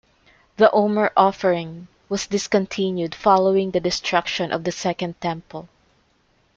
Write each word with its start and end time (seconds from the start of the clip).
The 0.57 0.71
omer 0.71 1.13
offering 1.15 1.87
was 2.09 2.25
discontinued 2.25 3.13
following 3.13 3.69
the 3.69 3.79
destruction 3.79 4.51
of 4.51 4.63
the 4.63 4.71
Second 4.71 5.21
Temple. 5.21 5.69